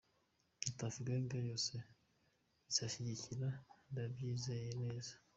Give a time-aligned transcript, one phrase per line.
[0.61, 1.75] Na Tuff Gang yose
[2.69, 3.47] izanshyigikira
[3.91, 5.13] ndabyizeye neza”.